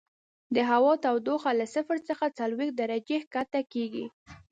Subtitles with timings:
[0.55, 4.05] د هوا تودوخه له صفر څخه څلوېښت درجې ښکته کیږي